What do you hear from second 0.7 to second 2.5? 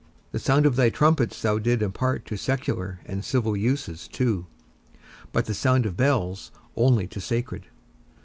thy trumpets thou didst impart to